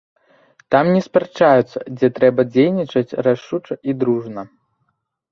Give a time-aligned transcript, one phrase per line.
[0.75, 4.41] Там не спрачаюцца, дзе трэба дзейнічаць рашуча і дружна.